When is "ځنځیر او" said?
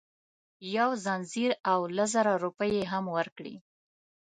1.03-1.79